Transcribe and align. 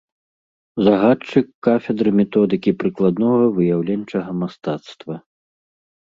Загадчык 0.85 1.47
кафедры 1.67 2.09
методыкі 2.19 2.71
прыкладнога 2.83 3.45
выяўленчага 3.59 4.31
мастацтва. 4.41 5.15